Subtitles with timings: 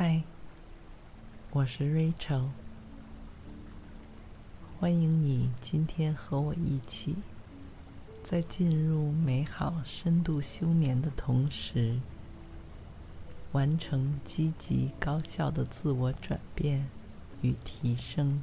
[0.00, 0.22] 嗨，
[1.50, 2.50] 我是 Rachel，
[4.78, 7.16] 欢迎你今天和我一起，
[8.22, 11.98] 在进入美好深度休眠的同时，
[13.50, 16.88] 完成积极高效的自我转变
[17.42, 18.40] 与提升。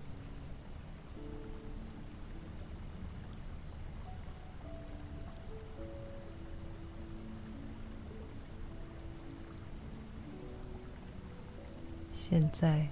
[12.27, 12.87] 现在，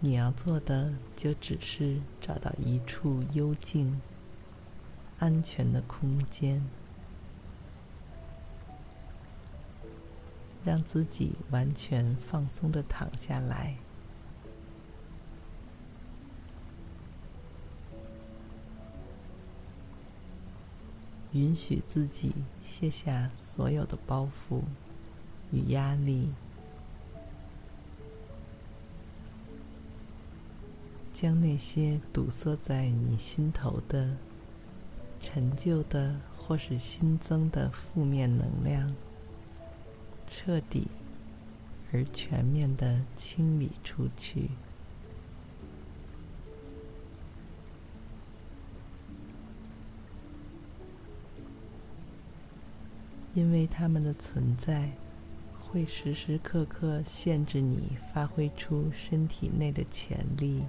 [0.00, 4.00] 你要做的就只是找到一处幽静、
[5.18, 6.64] 安全的空间，
[10.64, 13.76] 让自己完全放松的躺下来，
[21.32, 22.32] 允许自己
[22.66, 24.62] 卸下所有的包袱
[25.52, 26.30] 与压力。
[31.24, 34.14] 将那些堵塞在你心头的、
[35.22, 38.94] 陈旧的或是新增的负面能量，
[40.30, 40.86] 彻底
[41.94, 44.50] 而全面的清理出去，
[53.32, 54.90] 因为它们的存在
[55.50, 60.62] 会时时刻刻限制你发挥出身体内的潜力。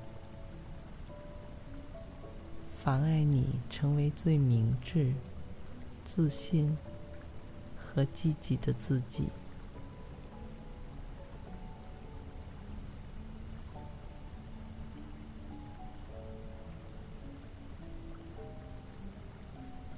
[2.86, 5.12] 妨碍你成为最明智、
[6.06, 6.78] 自信
[7.76, 9.24] 和积极的自己。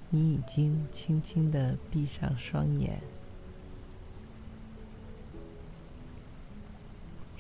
[0.09, 3.01] 你已经轻轻的闭上双眼，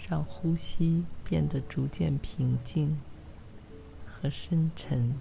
[0.09, 2.99] 让呼吸变得逐渐平静
[4.05, 5.15] 和深沉。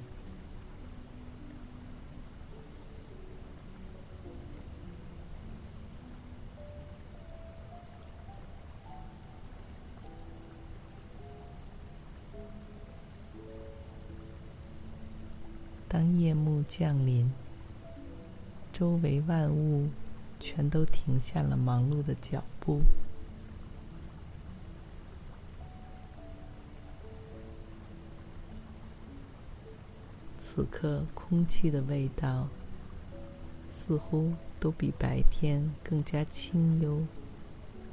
[20.57, 22.81] 全都停下了忙碌的脚步。
[30.41, 32.49] 此刻，空气的味道
[33.77, 37.03] 似乎都比白天更加清幽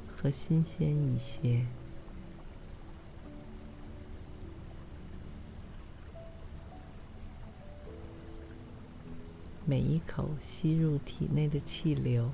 [0.08, 1.66] 和新鲜一些。
[9.66, 12.30] 每一口吸入体内的气流，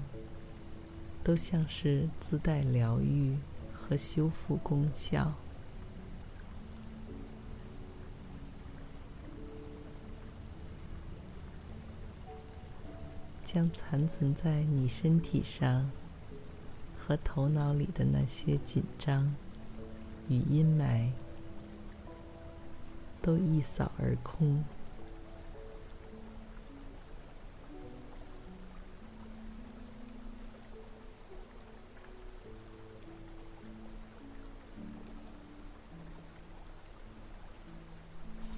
[1.22, 3.36] 都像是自带疗愈
[3.72, 5.32] 和修复功效。
[13.44, 15.91] 将残存在你身体上
[16.97, 19.34] 和头脑里的那些紧张
[20.28, 21.10] 与阴霾，
[23.20, 24.62] 都一扫而空。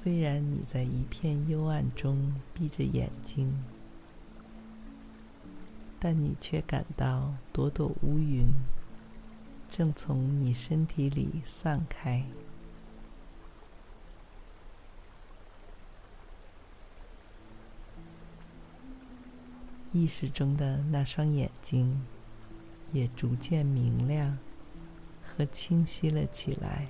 [0.02, 3.62] 虽然你在一片幽暗中闭着眼睛，
[6.00, 8.48] 但你却感到朵朵乌云
[9.70, 12.24] 正从你身体里散开。
[19.92, 22.04] 意识中的那双眼睛
[22.92, 24.36] 也逐渐明亮
[25.22, 26.88] 和清晰了起来。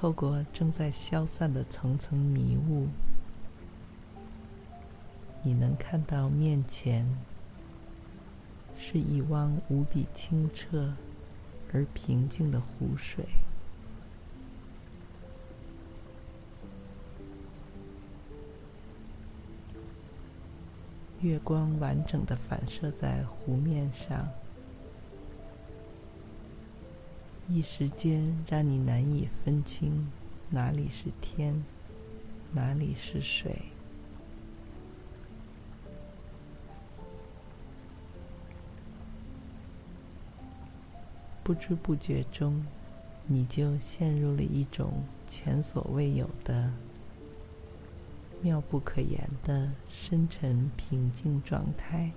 [0.00, 2.86] 透过正在消散的层层迷雾，
[5.42, 7.04] 你能看到面前
[8.78, 10.94] 是一汪无比清澈
[11.72, 13.24] 而平静的湖水。
[21.22, 24.28] 月光完整的反射在湖面上。
[27.50, 30.06] 一时间让你难以分清
[30.50, 31.64] 哪里是天，
[32.52, 33.62] 哪里是水。
[41.42, 42.62] 不知不觉中，
[43.26, 46.70] 你就陷入了一种前所未有的、
[48.42, 52.12] 妙不可言的深沉平静状态。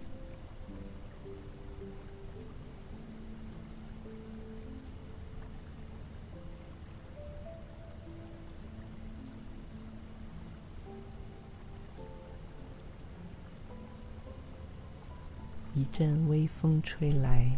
[15.81, 17.50] 一阵微风吹来。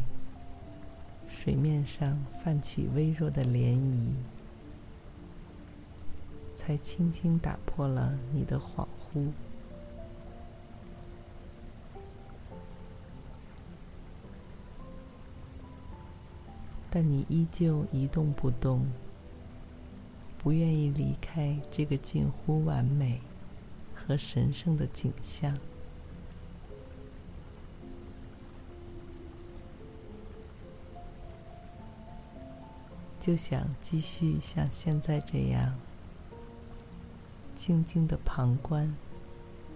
[1.28, 4.14] 水面上泛起微弱的涟漪，
[6.56, 9.28] 才轻轻打破了你的恍惚。
[16.90, 18.88] 但你依旧一动不动，
[20.42, 23.20] 不愿意离开这个近乎完美
[23.94, 25.58] 和神圣的景象。
[33.25, 35.74] 就想继续像现在这样，
[37.58, 38.94] 静静的旁观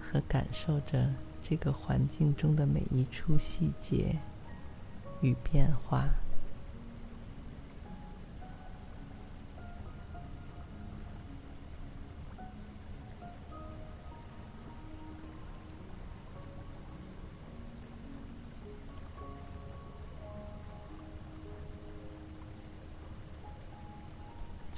[0.01, 1.09] 和感受着
[1.47, 4.17] 这个环境中的每一处细节
[5.21, 6.09] 与变化。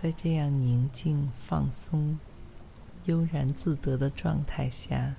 [0.10, 2.18] 在这样宁静、放松、
[3.06, 5.14] 悠然自得的状态下，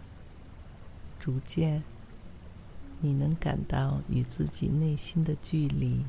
[1.20, 1.84] 逐渐，
[3.00, 6.04] 你能感到与自己内心的距离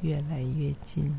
[0.00, 1.12] 越来越近。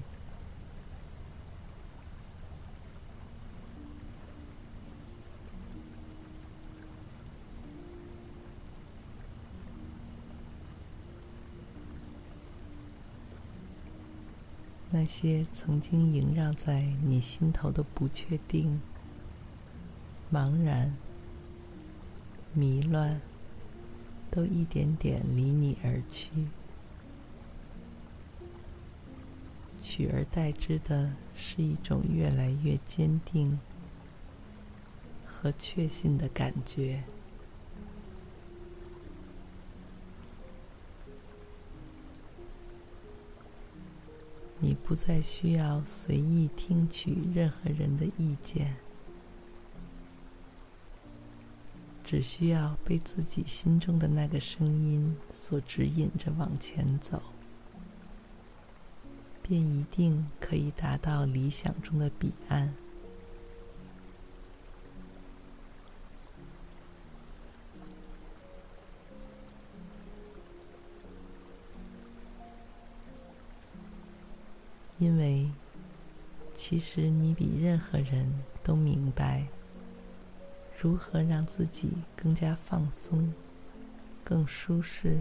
[14.91, 18.81] 那些曾经萦绕在你心头的不确定、
[20.29, 20.93] 茫然、
[22.53, 23.21] 迷乱，
[24.29, 26.27] 都一点点离你而去，
[29.81, 33.57] 取而代之的是一种越来越坚定
[35.25, 37.05] 和确信的感觉。
[44.65, 48.75] 你不再需要随意听取任何人的意见，
[52.03, 57.21] 只需要被自己心中的那个声音所指引着往前走，
[59.43, 62.73] 便一定可以达到理想中的彼岸。
[75.05, 75.47] 因为，
[76.55, 78.27] 其实你比任何人
[78.63, 79.45] 都明白，
[80.81, 83.31] 如何让自己更加放松、
[84.23, 85.19] 更舒适、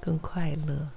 [0.00, 0.88] 更快乐，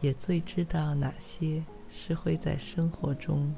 [0.00, 3.52] 也最知道哪些是会在生活中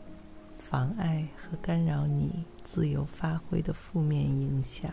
[0.59, 4.91] 妨碍和干扰你自由发挥的负面影响。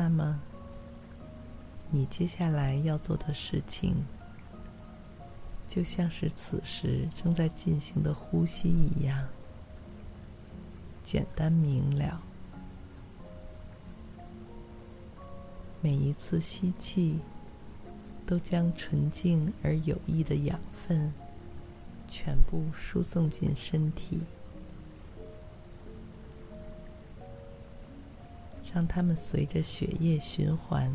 [0.00, 0.38] 那么，
[1.90, 3.96] 你接下来要做的事情，
[5.68, 9.26] 就像是此时正在进行的呼吸一样，
[11.04, 12.22] 简单明了。
[15.82, 17.18] 每一次吸气，
[18.24, 21.12] 都将纯净而有益的养分
[22.08, 24.22] 全部输送进身体。
[28.78, 30.88] 让它们随着血液循环，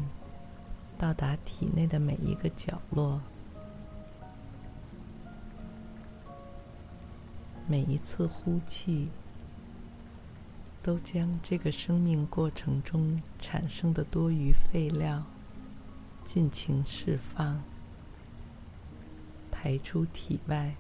[0.98, 3.20] 到达体内的每一个角落。
[7.68, 9.10] 每一次呼气，
[10.82, 15.22] 都将这个生命过程中产生的多余废料
[16.26, 17.62] 尽情释放，
[19.52, 20.74] 排出体外。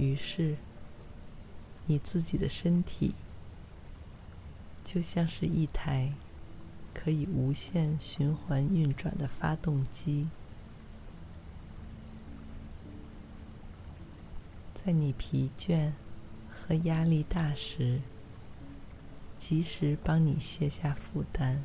[0.00, 0.56] 于是，
[1.86, 3.12] 你自己的身体
[4.82, 6.14] 就像是一台
[6.94, 10.28] 可以无限循环运转的发动机，
[14.82, 15.92] 在你疲倦
[16.48, 18.00] 和压力大时，
[19.38, 21.62] 及时帮你卸下负担，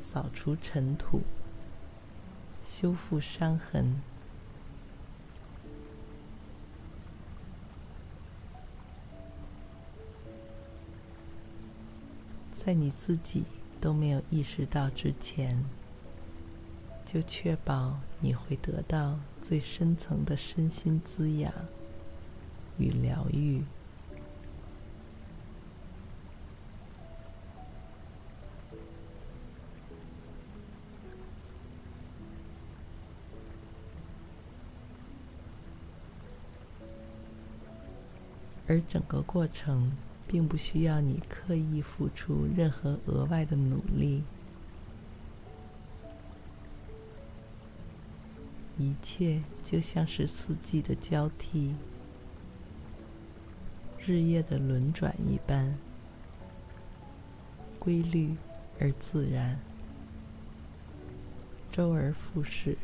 [0.00, 1.20] 扫除尘土，
[2.68, 4.02] 修复伤痕。
[12.66, 13.44] 在你自己
[13.80, 15.56] 都没有意识到之前，
[17.06, 21.52] 就确保你会得到最深层的身心滋养
[22.76, 23.62] 与疗愈。
[38.66, 39.92] 而整个过程，
[40.28, 44.24] 并不需要你刻意付出任何额外的努力，
[48.76, 51.74] 一切就像是四季的交替、
[54.04, 55.76] 日夜的轮转一般，
[57.78, 58.34] 规律
[58.80, 59.58] 而自然，
[61.70, 62.76] 周而复始。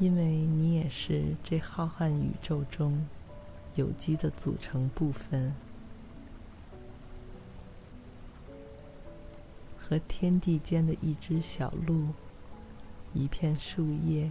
[0.00, 3.04] 因为你也是这浩瀚宇宙中
[3.74, 5.52] 有机的组成部分，
[9.76, 12.06] 和天地间的一只小鹿、
[13.12, 14.30] 一片树叶、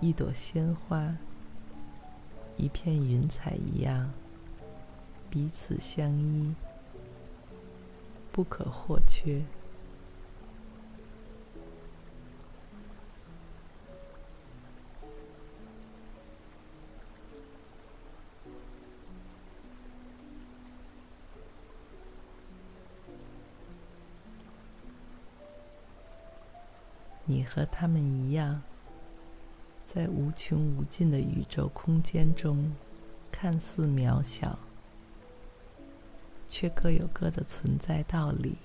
[0.00, 1.16] 一朵鲜花、
[2.56, 4.10] 一片云彩一样，
[5.30, 6.52] 彼此相依，
[8.32, 9.40] 不可或缺。
[27.42, 28.62] 你和他们一样，
[29.84, 32.72] 在无穷无尽的宇宙空间中，
[33.32, 34.56] 看似渺小，
[36.48, 38.58] 却各有各的存在道理。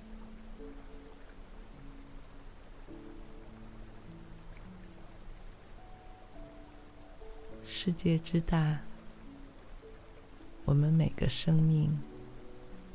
[7.65, 8.81] 世界之大，
[10.65, 12.00] 我们每个生命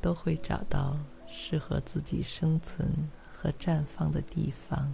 [0.01, 0.97] 都会找到
[1.27, 2.87] 适合自己生存
[3.35, 4.89] 和绽放的地方。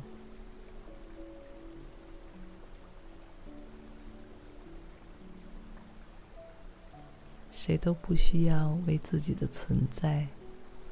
[7.70, 10.26] 谁都不需要为自己的存在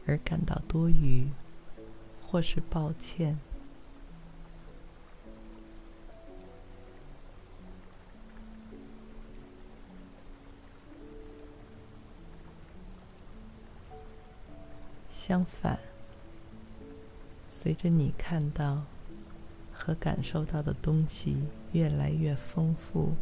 [0.06, 1.28] 而感到多余，
[2.22, 3.36] 或是抱歉。
[15.10, 15.80] 相反，
[17.50, 18.84] 随着你看到
[19.74, 21.38] 和感受到的东西
[21.72, 23.14] 越来越丰富。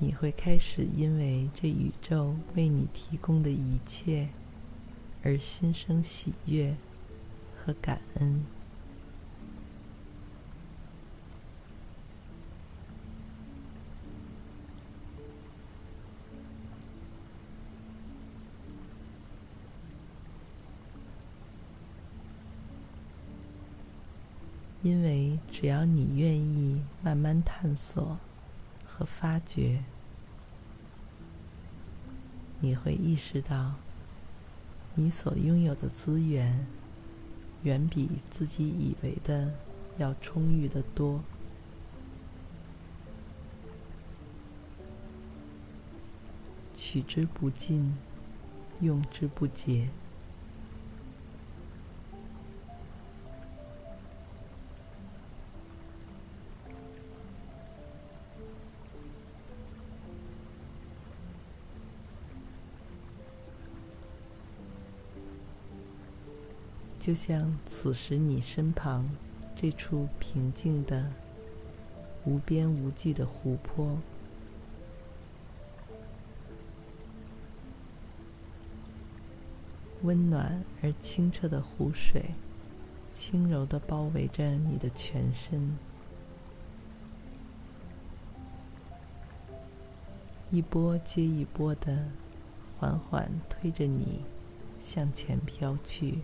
[0.00, 4.28] 你会开始因为这宇宙为你提供的一切
[5.24, 6.76] 而心生喜悦
[7.56, 8.44] 和感恩，
[24.84, 28.16] 因为只要你愿意慢慢探索。
[28.98, 29.84] 和发掘，
[32.60, 33.76] 你会意识到，
[34.96, 36.66] 你所拥有的资源，
[37.62, 39.52] 远比自己以为的
[39.98, 41.20] 要充裕得多。
[46.76, 47.94] 取之不尽，
[48.80, 49.88] 用之不竭。
[67.08, 69.08] 就像此时你身旁
[69.58, 71.10] 这处平静的、
[72.26, 73.96] 无边无际的湖泊，
[80.02, 82.26] 温暖而清澈的湖水，
[83.16, 85.78] 轻柔地包围着你的全身，
[90.50, 92.10] 一波接一波的
[92.78, 94.20] 缓缓推着你
[94.84, 96.18] 向前飘去，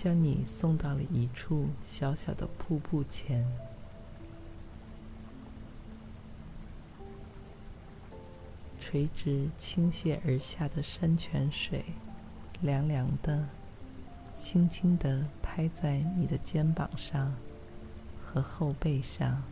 [0.00, 3.44] 将你送到了一处小小的瀑布前。
[8.80, 11.84] 垂直倾泻而下的山泉水，
[12.62, 13.48] 凉凉的，
[14.40, 17.34] 轻轻的拍在你的肩膀上
[18.24, 19.42] 和后背上，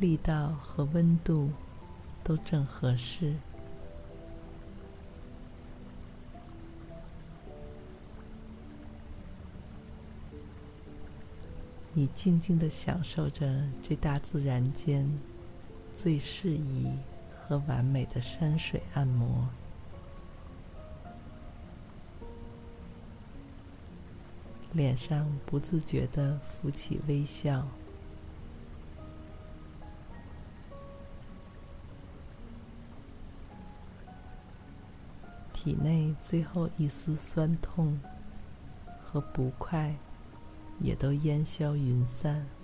[0.00, 1.50] 力道和温度
[2.26, 3.32] 都正合适。
[11.94, 15.08] 你静静的享受着这大自然间
[15.96, 16.90] 最适宜
[17.32, 19.48] 和完美的山水按摩，
[24.72, 27.66] 脸上不自觉地浮起微笑，
[35.66, 37.98] 体内最后一丝酸痛
[39.02, 39.92] 和不快。
[40.80, 42.55] 也都烟消云散。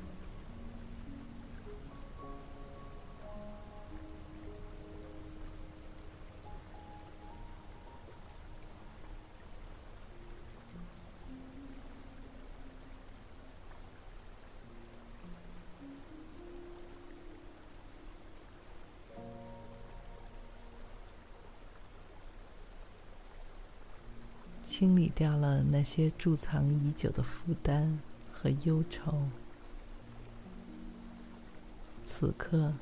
[24.82, 28.00] 清理掉了那些贮藏已久的负担
[28.32, 29.28] 和忧愁。
[32.02, 32.72] 此刻，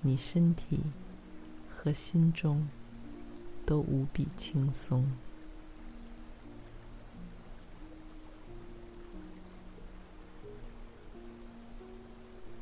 [0.00, 0.80] 你身体
[1.68, 2.66] 和心中
[3.66, 5.12] 都无比轻松，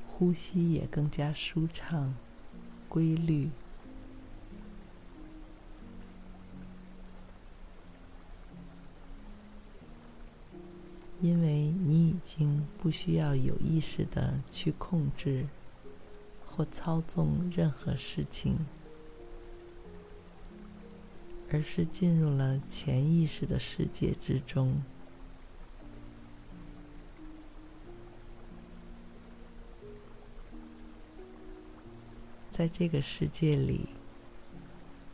[0.08, 2.16] 呼吸也更加舒畅、
[2.88, 3.48] 规律。
[11.26, 15.44] 因为你已经不需要有意识的去控制
[16.46, 18.56] 或操纵任何事情，
[21.50, 24.80] 而是进入了潜意识的世界之中。
[32.52, 33.88] 在这个世界里，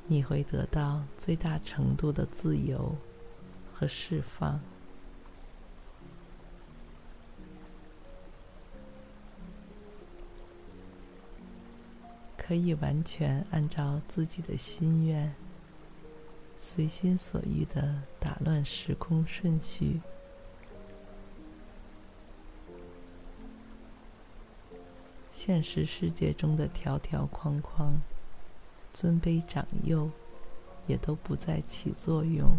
[0.07, 2.95] 你会得到最大程度的自由
[3.73, 4.61] 和释放。
[12.53, 15.35] 可以完全按照自己的心愿，
[16.59, 20.03] 随心所欲地打乱时空顺序。
[25.31, 27.99] 现实世界中的条条框框、
[28.93, 30.11] 尊卑长幼，
[30.87, 32.51] 也都不再起作用。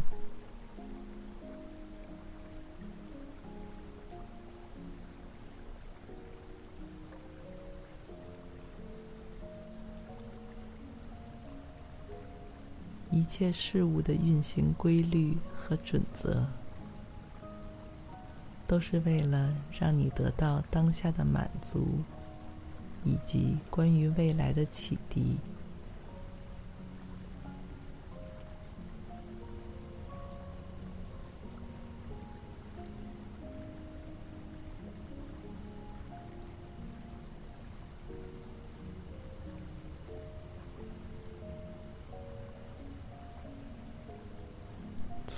[13.24, 16.46] 一切事物的运行规律和准则，
[18.68, 21.88] 都是为了让你得到当下的满足，
[23.06, 25.38] 以及关于未来的启迪。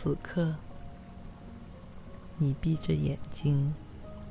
[0.05, 0.53] 此刻，
[2.37, 3.73] 你闭着眼睛，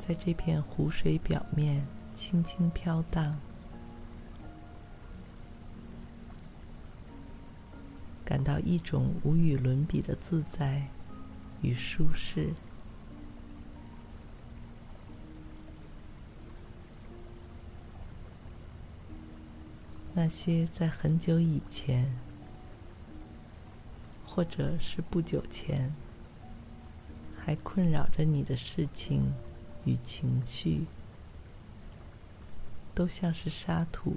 [0.06, 1.84] 在这片湖水表面
[2.14, 3.36] 轻轻飘荡，
[8.24, 10.86] 感到一种无与伦比的自在
[11.60, 12.54] 与舒适。
[20.14, 22.16] 那些在很久以前，
[24.34, 25.92] 或者是不久前，
[27.38, 29.32] 还困扰着你的事情
[29.84, 30.86] 与情绪，
[32.96, 34.16] 都像是沙土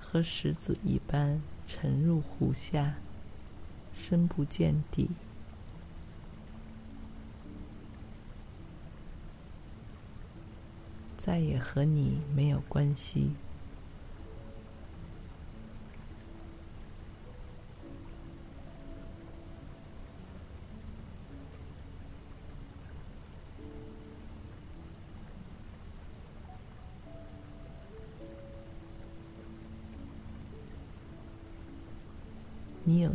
[0.00, 2.94] 和石子一般沉入湖下，
[3.96, 5.10] 深不见底，
[11.16, 13.30] 再也和你没有关系。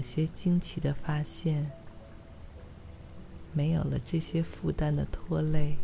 [0.10, 1.70] 些惊奇的发现，
[3.54, 5.76] 没有了这些负担的拖累，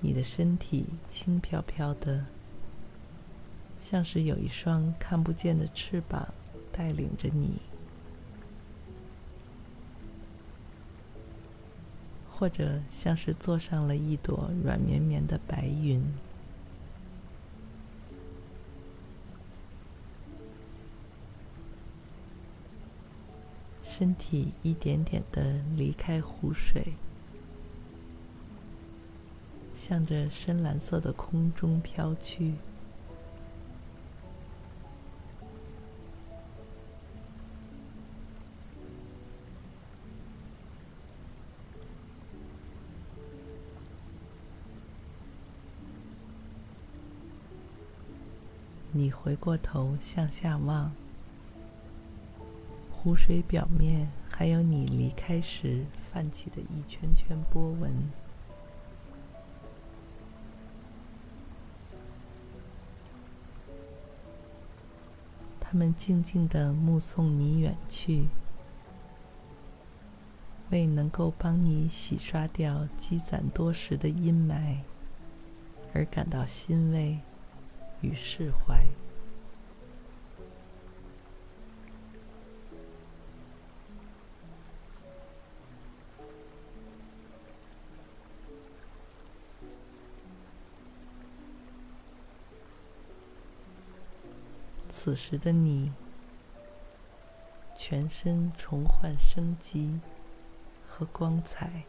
[0.00, 2.24] 你的身体轻飘飘的，
[3.84, 6.26] 像是有一双看不见的翅膀
[6.72, 7.58] 带领着你，
[12.34, 16.02] 或者像是坐上了一朵软绵绵的白云。
[23.98, 26.94] 身体一点点的离开湖水，
[29.78, 32.54] 向着深蓝色的空中飘去。
[48.90, 51.01] 你回过头向下望。
[53.02, 57.90] 湖水表面还有你离开时泛起的一圈圈波纹，
[65.58, 68.28] 他们静静地目送你远去，
[70.70, 74.76] 为能够帮你洗刷掉积攒多时的阴霾
[75.92, 77.18] 而感到欣慰
[78.00, 78.86] 与释怀。
[95.12, 95.92] 此时的你，
[97.76, 100.00] 全身重焕生机
[100.88, 101.84] 和光彩，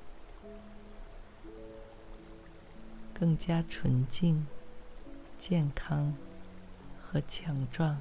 [3.14, 4.46] 更加纯净、
[5.38, 6.14] 健康
[7.02, 7.98] 和强壮。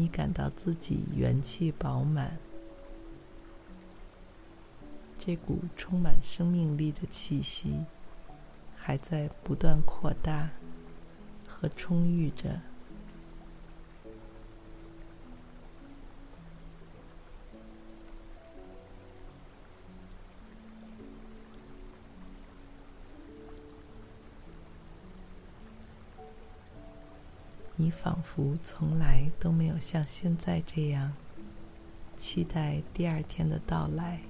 [0.00, 2.38] 你感到自己元气饱满，
[5.18, 7.84] 这股充满生命力的气息
[8.76, 10.50] 还在不断扩大
[11.48, 12.60] 和充裕着。
[27.88, 31.14] 你仿佛从来都没有像现在这样
[32.18, 34.20] 期待第二天的到来，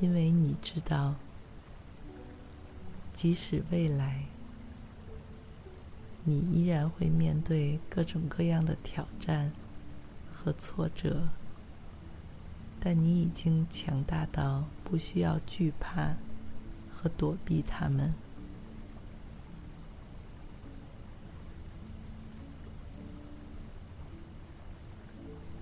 [0.00, 1.14] 因为你知道，
[3.14, 4.24] 即使未来
[6.24, 9.52] 你依然会面对各种各样的挑战
[10.32, 11.28] 和挫折，
[12.80, 16.14] 但你已经强大到不需要惧怕。
[17.02, 18.14] 和躲避他们，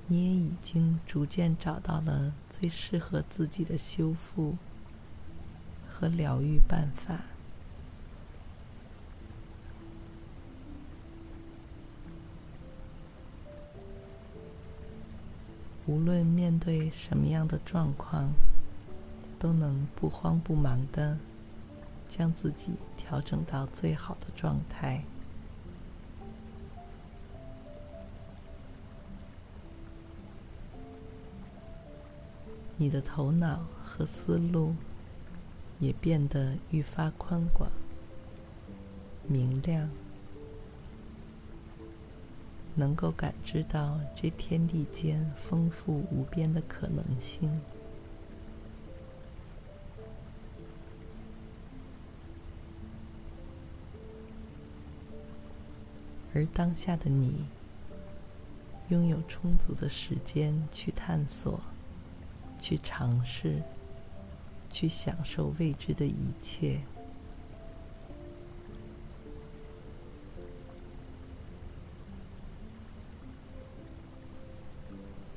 [0.07, 4.59] 你也已经逐渐找到了最适合自己的修复
[5.90, 7.20] 和疗愈办法。
[15.87, 18.31] 无论面对什么样的状况，
[19.38, 21.16] 都能不慌不忙的。
[22.11, 25.03] 将自己调整到最好的状态。
[32.77, 34.75] 你的头脑和思路
[35.79, 37.70] 也变得愈发宽广、
[39.29, 39.88] 明亮，
[42.75, 47.61] 能够感知到这天地间丰富无边的可能性。
[56.33, 57.45] 而当下的你，
[58.88, 61.61] 拥有充足的时间去探索、
[62.61, 63.62] 去尝试、
[64.73, 66.81] 去享受未知的一切。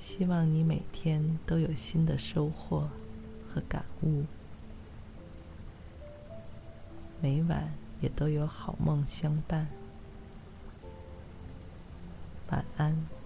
[0.02, 2.88] 希望你每天都有新的收获
[3.52, 4.26] 和感悟，
[7.20, 9.68] 每晚也都有好梦相伴。
[12.54, 13.23] 晚安。